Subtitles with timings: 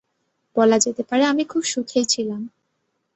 [0.55, 2.41] বলা যেতে পারে আমি খুব সুখেই ছিলাম।